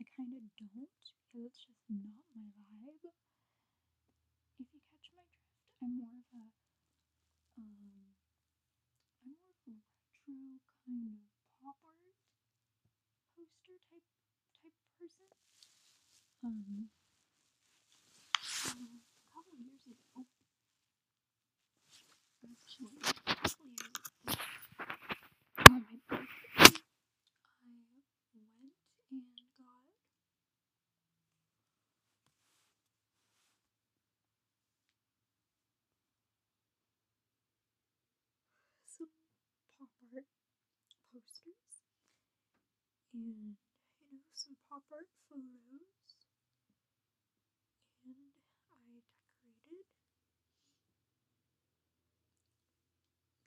[0.00, 3.10] I kind of don't because it's just not my vibe.
[4.60, 6.44] If you catch my drift, I'm more of a
[7.58, 8.14] um,
[9.22, 11.26] I'm more of a retro kind of
[11.58, 12.18] pop art
[13.34, 14.06] poster type
[14.54, 15.28] type person.
[16.44, 16.88] Um,
[18.40, 20.24] so a couple years ago,
[22.40, 24.24] actually, a couple years ago,
[25.60, 26.24] on my birthday,
[27.52, 28.80] I went
[29.12, 29.28] and
[29.60, 29.84] got
[38.88, 39.12] some
[39.78, 40.24] pop art
[41.12, 41.84] posters
[43.12, 43.56] and
[44.34, 45.86] some pop art photos
[48.04, 48.32] and
[48.70, 49.84] I decorated.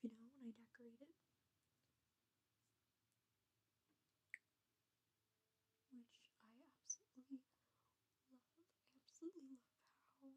[0.02, 1.14] You know when I decorated.
[5.92, 8.48] Which I absolutely love.
[8.96, 9.68] Absolutely love
[10.24, 10.32] how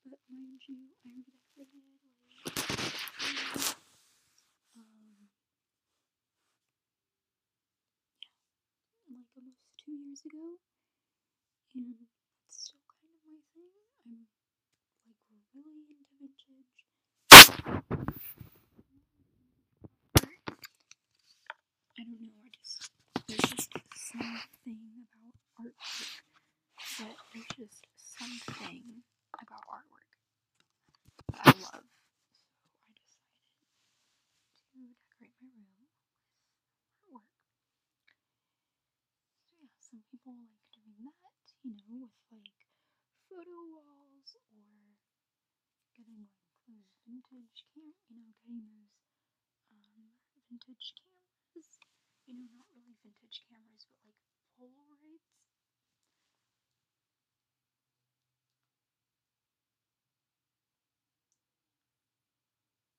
[0.04, 2.26] but mind you I already decorated like
[4.76, 5.28] um
[9.08, 10.54] like almost two years ago
[11.74, 13.74] and that's still kind of my thing.
[14.06, 14.22] I'm
[15.02, 15.18] like
[15.50, 16.86] really into vintage.
[21.98, 22.86] I don't know, I just
[23.26, 24.78] there's just something
[25.10, 26.22] about artwork
[26.98, 29.02] that there's just something
[29.42, 30.10] about artwork
[31.34, 31.82] that I love.
[31.82, 32.46] So
[32.86, 33.42] I decided
[34.70, 35.90] to decorate my room with
[37.10, 37.50] artwork.
[39.42, 42.60] So yeah, some people like doing that, you know, with like
[43.28, 44.96] photo walls or
[45.96, 46.90] getting like those
[47.28, 48.96] vintage cam, you know, getting those
[49.72, 50.14] um
[50.48, 51.68] vintage cameras.
[52.26, 54.18] You know, not really vintage cameras, but like
[54.56, 55.28] Polaroids.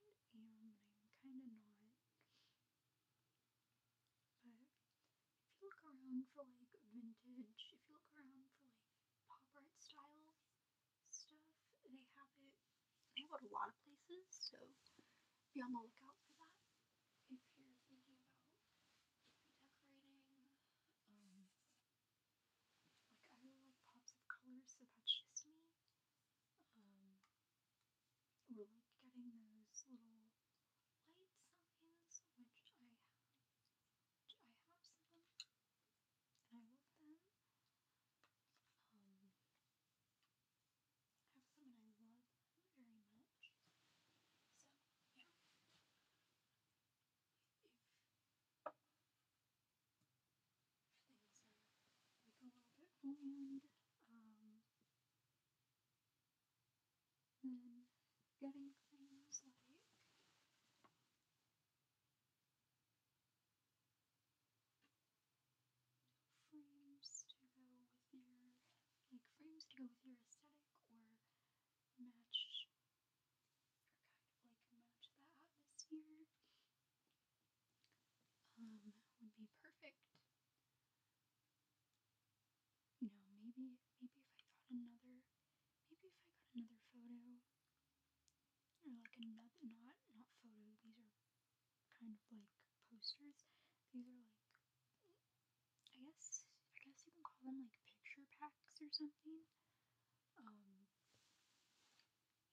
[0.06, 1.98] I kind of am, but I'm kind of not.
[4.44, 8.96] But if you look around for like vintage, if you look around for like
[9.28, 10.32] pop art style
[11.12, 11.44] stuff,
[11.84, 12.56] they have it.
[13.12, 14.56] They have it a lot of places, so
[15.52, 16.56] be on the lookout for that.
[17.28, 18.24] If you're thinking about
[19.84, 20.48] decorating,
[21.12, 25.60] um, like I really like pops of color, so that's just me.
[26.72, 27.20] Um,
[53.04, 53.62] or and
[54.10, 54.62] um,
[57.44, 57.86] then
[58.40, 59.82] getting things like
[66.50, 68.52] frames to go with your
[69.12, 71.08] like frames to go with your aesthetic or
[72.00, 72.82] match or
[74.36, 76.28] kind of like match the atmosphere
[78.60, 78.92] um
[79.22, 79.98] would be perfect.
[83.02, 85.18] You know, maybe maybe if I got another
[85.90, 87.42] maybe if I got another photo
[88.86, 91.14] or like another not not photo, these are
[92.32, 92.54] like
[92.90, 93.46] posters.
[93.94, 94.42] These are like
[95.86, 99.42] I guess I guess you can call them like picture packs or something.
[100.38, 100.88] Um,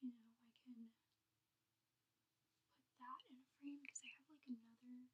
[0.01, 0.89] you know, I can
[2.81, 5.09] put that in a frame because I have like another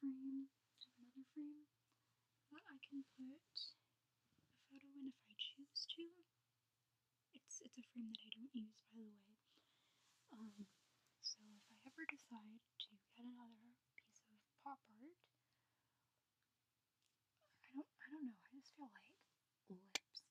[0.00, 0.48] frame,
[0.96, 1.64] another frame
[2.52, 6.04] that I can put a photo in if I choose to.
[7.36, 9.36] It's it's a frame that I don't use, by the way.
[10.32, 10.66] Um,
[12.00, 15.20] ever decide to get another piece of pop art,
[17.60, 18.40] I don't I don't know.
[18.40, 19.12] I just feel like
[19.68, 20.24] lips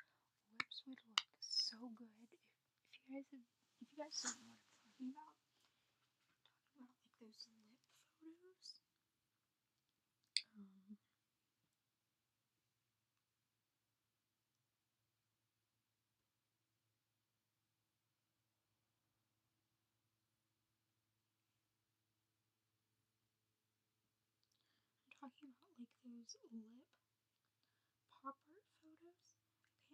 [0.49, 2.41] lips would look so good if,
[2.89, 3.45] if you guys have
[3.85, 5.37] if you guys don't know what I'm talking about.
[6.41, 7.85] talking about like those lip
[8.17, 8.69] photos.
[10.57, 10.97] Um
[25.18, 26.89] I'm talking about like those lip
[28.09, 29.21] pop art photos.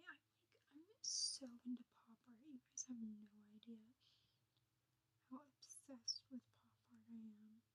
[0.08, 0.24] like
[0.72, 2.40] I'm so into pop art.
[2.48, 3.84] You guys have no idea
[5.28, 6.40] how obsessed with
[6.88, 7.52] pop art I am.
[7.52, 7.68] Like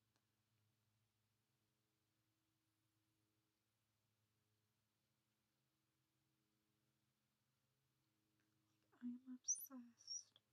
[9.05, 10.49] I am obsessed with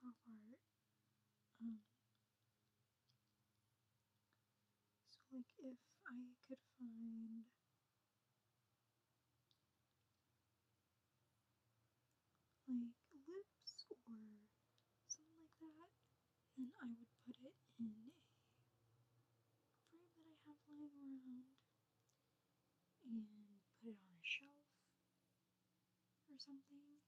[0.00, 0.64] pop art.
[1.60, 1.84] Um
[5.44, 5.78] like if
[6.08, 7.44] I could find
[12.64, 12.96] like
[13.28, 14.24] lips or
[15.06, 15.88] something like that,
[16.56, 18.12] then I would put it in a
[19.92, 21.60] frame that I have lying around
[23.04, 24.64] and put it on a shelf
[26.28, 27.04] or something.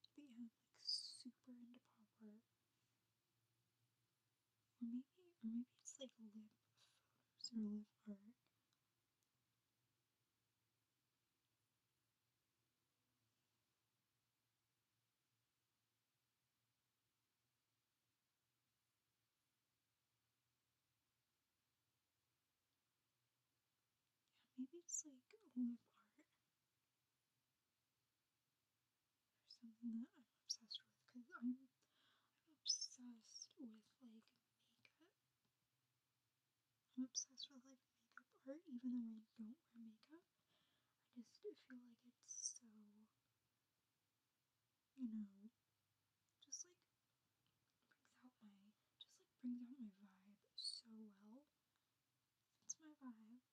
[0.03, 2.43] But yeah, I'm like super into pop art.
[4.81, 8.37] Or maybe or maybe it's like lip photos or lip art.
[24.57, 25.79] Yeah, maybe it's like lip
[26.17, 26.27] art.
[29.37, 31.55] Or something that I'm obsessed with because I'm
[32.49, 33.69] I'm obsessed with
[34.01, 34.27] like
[34.81, 35.13] makeup.
[36.97, 40.25] I'm obsessed with like makeup art even though I don't wear makeup.
[41.17, 42.67] I just feel like it's so
[44.97, 45.49] you know
[46.41, 46.89] just like
[48.19, 50.89] brings out my just like brings out my vibe so
[51.21, 51.43] well.
[52.65, 53.43] It's my vibe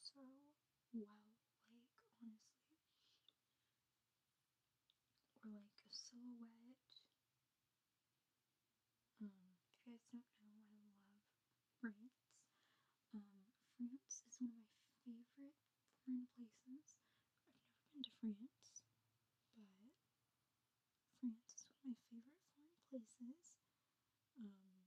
[0.00, 0.20] so
[0.94, 1.34] well,
[1.68, 1.90] like
[2.22, 2.38] honestly.
[5.44, 7.00] Or like a silhouette.
[9.20, 9.26] Um,
[9.58, 11.26] if you guys don't know, I love
[11.80, 12.14] France.
[13.14, 13.46] Um,
[13.78, 15.56] France is one of my favorite
[16.04, 16.96] foreign places.
[17.96, 18.52] I've never been to
[19.54, 20.04] France,
[21.16, 23.52] but France is one of my favorite foreign places.
[24.38, 24.84] Um,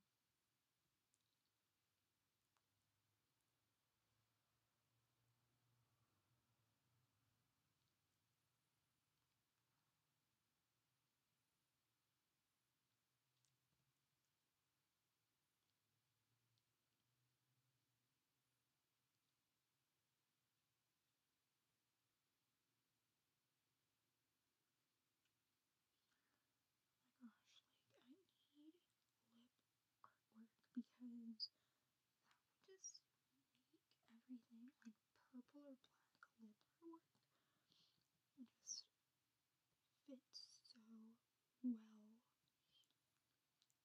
[27.21, 28.23] oh my gosh, like I need
[28.57, 28.73] lip
[30.01, 33.05] artwork because that would just
[33.69, 34.99] make everything like
[35.31, 37.03] purple or black lip artwork
[38.37, 38.83] just
[40.07, 41.15] fits so well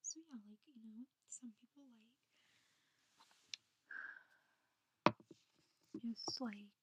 [0.02, 2.12] So yeah, like you know, some people like
[6.04, 6.76] just like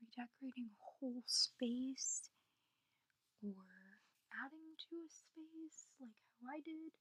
[0.00, 2.30] redecorating a whole space
[3.42, 3.64] or
[4.44, 6.92] adding to a space like how I did.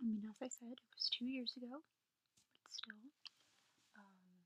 [0.00, 1.82] I mean, as I said, it was two years ago,
[2.62, 3.10] but still.
[3.96, 4.44] Um,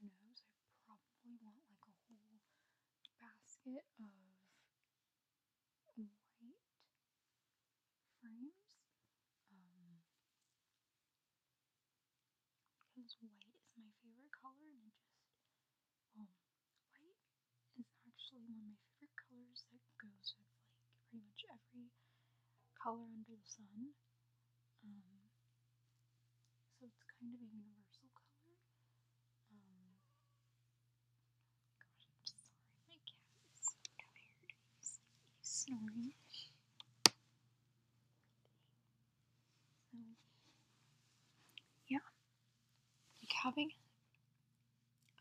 [0.00, 0.40] who knows?
[0.44, 2.40] I probably want like a whole
[3.62, 4.10] basket of
[6.42, 6.66] white
[8.18, 8.58] frames.
[9.50, 10.02] Um,
[12.90, 15.14] because white is my favorite color and it just,
[16.18, 16.26] well,
[16.90, 20.74] white is actually one of my favorite colors that goes with like
[21.06, 21.86] pretty much every
[22.74, 23.94] color under the sun.
[24.82, 25.30] Um,
[26.78, 28.58] so it's kind of a universal color.
[29.54, 29.94] Um,
[31.78, 34.50] gosh, I'm sorry, my cat is so tired.
[34.74, 34.98] He's,
[35.38, 36.10] he's snoring.
[39.92, 39.98] So,
[41.88, 42.02] yeah,
[43.20, 43.68] like having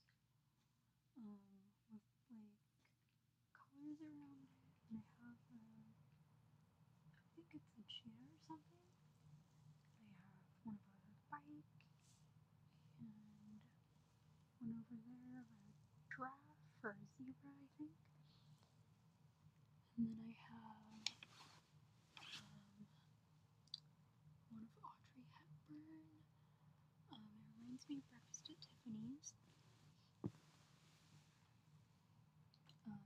[1.18, 2.62] um, with like
[3.52, 4.52] colors around it,
[4.90, 5.62] and I have a,
[7.16, 8.80] I think it's a cheetah or something.
[9.98, 10.08] I
[10.64, 11.80] have one of a bike,
[13.00, 15.56] and over there a
[16.12, 17.96] giraffe or a zebra, I think.
[19.96, 21.00] And then I have
[22.36, 22.84] um,
[24.52, 26.04] one of Audrey Hepburn.
[27.12, 29.32] Um, it reminds me of Breakfast at Tiffany's.
[32.86, 33.00] Um,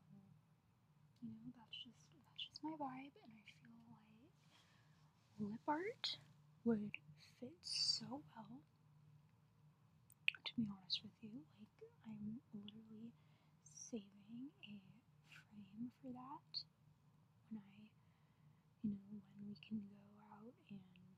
[1.22, 4.34] you know, that's just that's just my vibe, and I feel like
[5.38, 6.16] lip art
[6.64, 6.90] would
[7.38, 8.60] fit so well.
[10.44, 11.59] To be honest with you, like
[12.20, 13.16] I'm literally
[13.64, 14.76] saving a
[15.32, 16.52] frame for that
[17.48, 17.88] when I,
[18.84, 21.16] you know, when we can go out and,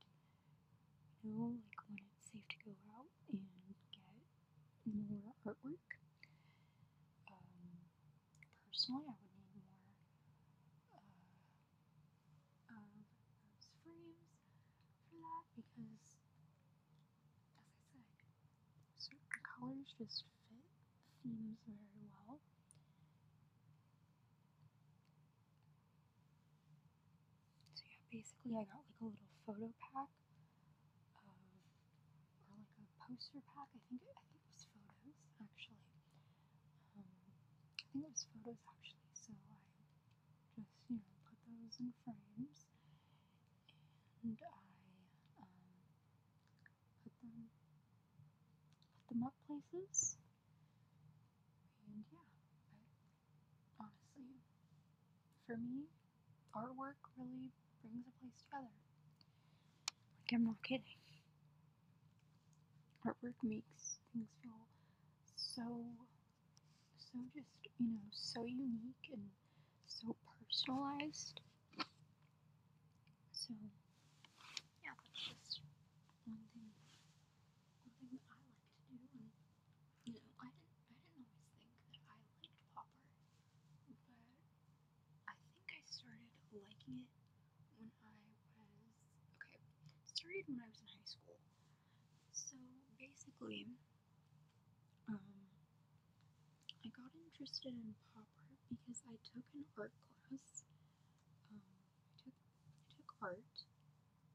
[1.23, 3.43] you know, like when it's safe to go out and
[3.91, 4.23] get
[4.87, 5.91] more artwork.
[7.27, 7.83] Um,
[8.71, 9.91] personally, I would need more
[12.71, 13.07] uh, of
[13.43, 14.23] those frames
[15.11, 16.15] for that because,
[17.91, 18.31] as I said,
[18.95, 20.23] certain colors just
[21.23, 22.39] themes very well.
[27.75, 30.09] So yeah, basically I got like a little photo pack
[31.15, 31.37] of,
[32.49, 33.69] or like a poster pack.
[33.75, 35.87] I think it, I think it was photos actually.
[36.97, 37.05] Um,
[37.79, 39.11] I think it was photos actually.
[39.15, 42.59] So I just you know put those in frames,
[44.23, 44.63] and I
[45.43, 45.49] um,
[47.03, 47.37] put them
[49.07, 50.17] put them up places.
[51.87, 52.25] And yeah,
[53.79, 54.43] I, honestly,
[55.53, 55.85] for me,
[56.57, 57.51] artwork really
[57.83, 58.73] brings a place together.
[60.19, 60.97] Like I'm not kidding.
[63.05, 64.65] Artwork makes things feel
[65.35, 65.61] so
[66.97, 67.45] so just,
[67.79, 69.29] you know, so unique and
[69.85, 71.39] so personalized.
[73.31, 73.53] So
[74.83, 75.61] yeah, that's just
[76.25, 76.71] one thing
[77.83, 79.29] one thing that I like to do and
[80.05, 83.21] you know, I didn't I didn't always think that I liked pop art,
[83.99, 84.27] but
[85.27, 87.11] I think I started liking it
[87.77, 88.39] when I was
[89.43, 89.63] okay,
[90.05, 91.39] started when I was in high school.
[92.33, 92.57] So
[93.43, 95.19] um,
[96.79, 99.91] I got interested in pop art because I took an art
[100.23, 100.63] class.
[101.51, 103.55] Um, I took I took art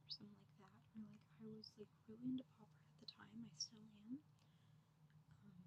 [0.05, 3.49] or something like that, like I was like really into pop art at the time.
[3.49, 4.21] I still am.
[5.41, 5.65] Um,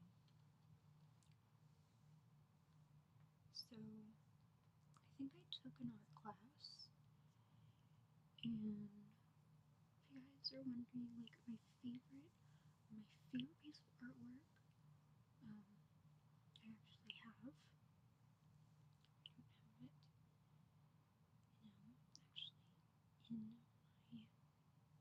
[3.58, 3.74] so
[4.94, 6.94] I think I took an art class,
[8.46, 8.90] and
[9.98, 12.34] if you guys are wondering, like my favorite,
[12.94, 14.46] my favorite piece of artwork,
[15.44, 15.66] um,
[16.62, 17.54] I actually have.
[19.26, 19.94] I don't have it,
[21.62, 21.94] you know,
[22.30, 22.66] actually
[23.30, 23.56] in my
[24.12, 24.28] area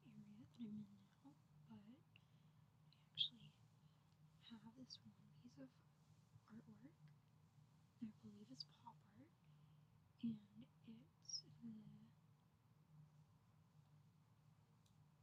[0.04, 1.36] that I'm in now, but
[1.70, 1.80] I
[4.34, 5.70] actually have this one piece of
[6.50, 6.90] artwork.
[8.02, 9.30] That I believe is pop art,
[10.26, 10.34] and
[10.90, 11.54] it's the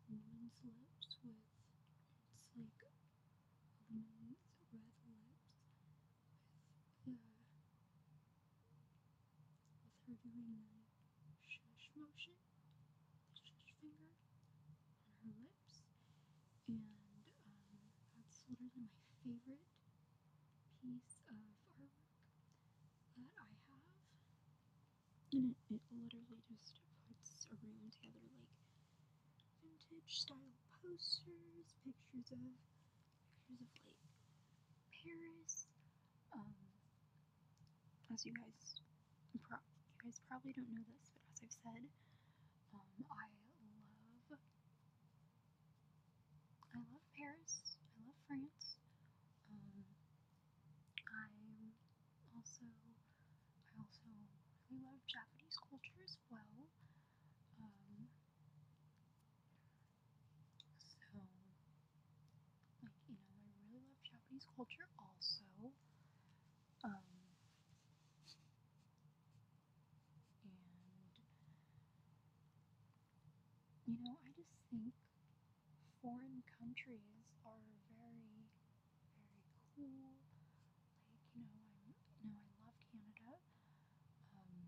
[0.07, 1.43] woman's lips with
[2.31, 2.95] it's like a
[3.91, 5.43] woman's red lips
[7.03, 7.19] with the
[9.83, 10.79] with her doing the
[11.43, 12.39] shush motion,
[13.27, 14.15] the shush finger
[15.03, 15.83] on her lips,
[16.71, 16.87] and
[17.43, 19.67] um, that's literally my favorite
[20.79, 21.91] piece of artwork
[23.19, 23.83] that I have.
[25.35, 28.55] And it, it literally just puts a room together like
[29.59, 32.39] vintage style posters, pictures of
[33.51, 33.79] pictures of like
[34.95, 35.67] Paris.
[36.31, 36.55] Um,
[38.13, 38.79] as you guys,
[39.43, 39.59] pro-
[39.91, 41.83] you guys probably don't know this, but as I've said,
[42.73, 43.27] um, I
[44.31, 44.39] love,
[46.73, 47.75] I love Paris.
[47.95, 48.77] I love France.
[49.51, 49.83] Um,
[51.11, 51.27] I
[52.35, 52.65] also,
[53.67, 54.07] I also
[54.69, 56.67] really love Japanese culture as well.
[57.59, 58.07] Um,
[60.79, 61.07] so,
[62.83, 65.45] like, you know, I really love Japanese culture also.
[66.83, 67.03] Um,
[70.43, 71.13] and,
[73.87, 74.91] you know, I just think
[76.03, 78.43] foreign countries are very, very
[79.75, 80.11] cool.
[81.07, 83.31] Like, you know, I'm, you know, I love Canada.
[84.35, 84.59] Um,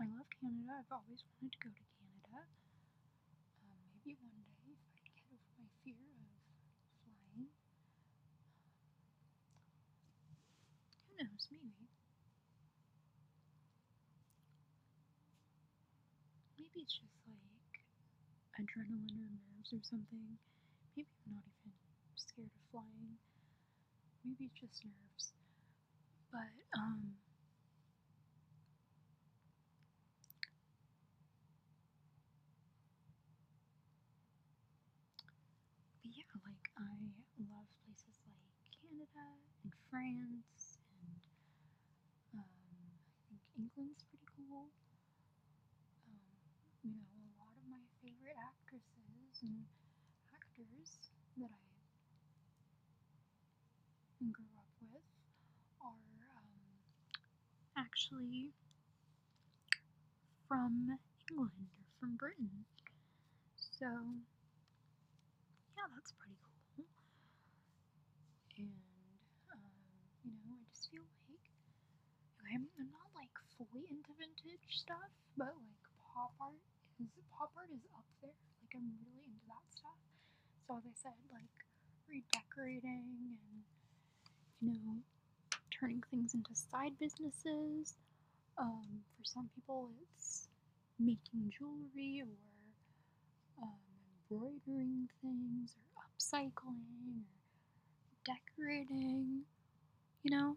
[0.00, 0.72] I love Canada.
[0.84, 2.38] I've always wanted to go to Canada.
[3.64, 6.28] Um, maybe one day if I get over my fear of
[7.04, 7.48] flying.
[11.08, 11.44] Who knows?
[11.50, 11.88] Maybe.
[16.58, 17.53] Maybe it's just like
[18.60, 20.38] adrenaline or nerves or something.
[20.96, 21.72] Maybe I'm not even
[22.16, 23.18] scared of flying.
[24.24, 25.32] Maybe it's just nerves.
[26.32, 27.14] But, um,
[36.02, 36.90] but yeah, like I
[37.38, 39.26] love places like Canada
[39.64, 41.20] and France and
[42.34, 42.46] um,
[43.30, 44.70] I think England's pretty cool.
[46.08, 46.22] Um,
[46.82, 49.64] you know, a lot of my favorite actresses and
[50.34, 50.98] actors
[51.36, 51.50] that
[54.20, 55.04] I grew up with
[55.80, 56.80] are um,
[57.76, 58.52] actually
[60.48, 60.98] from
[61.30, 62.64] England or from Britain.
[63.70, 63.86] So,
[65.76, 66.86] yeah, that's pretty cool.
[68.56, 68.72] And,
[69.52, 69.72] um,
[70.24, 71.44] you know, I just feel like
[72.52, 75.84] I'm, I'm not like fully into vintage stuff, but like
[76.14, 76.62] pop art
[77.00, 78.53] is pop art is up there.
[78.74, 79.98] Like I'm really into that stuff.
[80.66, 81.54] So as I said, like
[82.10, 83.06] redecorating
[83.38, 83.62] and
[84.60, 84.98] you know
[85.78, 87.94] turning things into side businesses.
[88.58, 90.48] Um, for some people, it's
[90.98, 93.78] making jewelry or um,
[94.30, 97.22] embroidering things or upcycling
[98.10, 99.42] or decorating.
[100.22, 100.56] You know,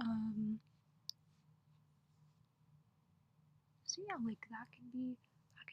[0.00, 0.58] um,
[3.84, 5.16] so yeah, like that can be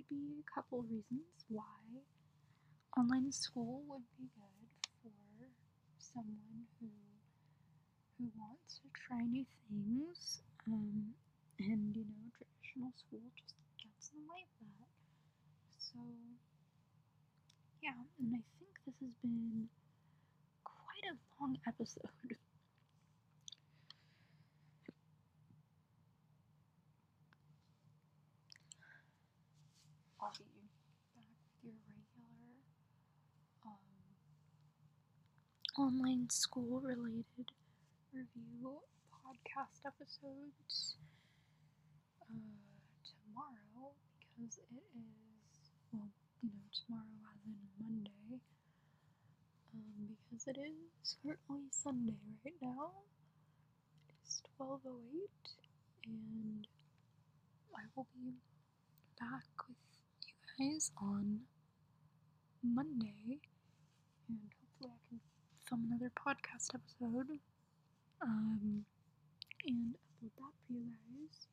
[0.09, 2.03] be a couple reasons why
[2.97, 4.69] online school would be good
[5.01, 5.49] for
[5.97, 6.87] someone who
[8.17, 10.41] who wants to try new things.
[10.67, 11.13] Um,
[11.59, 14.89] and you know, traditional school just gets in the way of that.
[15.77, 15.99] So
[17.81, 19.67] yeah, and I think this has been
[20.63, 22.35] quite a long episode.
[30.21, 30.69] I'll be back
[31.15, 32.59] with your regular
[33.65, 33.79] um,
[35.79, 37.47] online school related
[38.13, 38.79] review
[39.15, 40.97] podcast episodes
[42.21, 42.35] uh,
[43.07, 46.09] tomorrow because it is, well,
[46.43, 48.41] you know, tomorrow as in Monday.
[49.73, 52.91] Um, because it is currently Sunday right now.
[54.09, 54.91] It is 12.08
[56.05, 56.67] and
[57.73, 58.33] I will be
[59.19, 59.77] back with
[60.27, 60.35] you
[60.71, 61.39] guys on
[62.63, 63.39] Monday,
[64.27, 65.19] and hopefully I can
[65.69, 67.37] film another podcast episode,
[68.23, 68.83] um,
[69.65, 71.47] and upload that for you guys.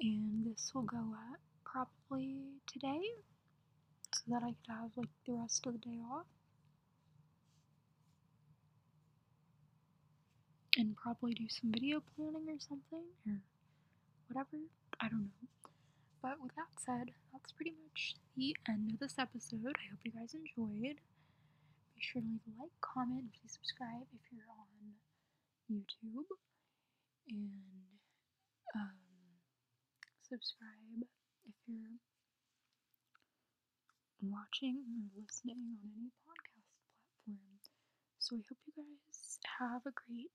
[0.00, 3.02] And this will go up probably today,
[4.14, 6.26] so that I could have like the rest of the day off.
[10.78, 13.42] And probably do some video planning or something, or
[14.28, 14.64] whatever.
[15.00, 15.48] I don't know.
[16.22, 19.76] But with that said, that's pretty much the end of this episode.
[19.76, 20.96] I hope you guys enjoyed.
[22.02, 24.98] Be sure to leave a like, comment, and please subscribe if you're on
[25.70, 26.26] YouTube.
[27.30, 27.94] And
[28.74, 28.98] um,
[30.26, 31.06] subscribe
[31.46, 32.02] if you're
[34.18, 36.74] watching or listening on any podcast
[37.22, 37.62] platform.
[38.18, 40.34] So I hope you guys have a great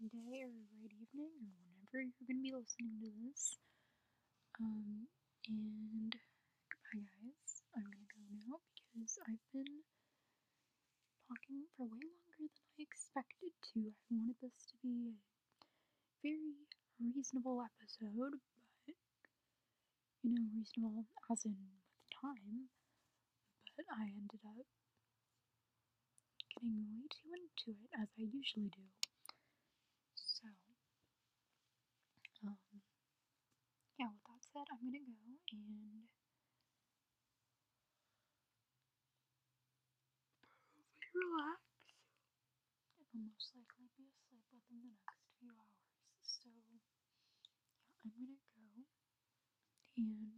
[0.00, 3.60] day or a great evening or whenever you're gonna be listening to this.
[4.56, 5.12] Um,
[5.44, 6.16] and
[6.72, 7.52] goodbye, guys.
[7.76, 9.84] I'm gonna go now because I've been
[11.28, 13.88] talking for way longer than I expected to.
[13.88, 15.68] I wanted this to be a
[16.20, 16.60] very
[17.00, 18.36] reasonable episode,
[18.84, 18.96] but
[20.22, 22.68] you know, reasonable as in with time.
[23.76, 24.68] But I ended up
[26.52, 28.86] getting way too into it as I usually do.
[30.14, 30.46] So,
[32.44, 32.56] um,
[33.98, 35.18] yeah, with that said, I'm gonna go
[35.52, 36.13] and
[41.24, 41.60] relax.
[43.00, 45.78] I'll most likely be asleep within the next few hours.
[46.22, 46.82] So, yeah,
[48.04, 48.84] I'm gonna go.
[49.98, 50.33] And.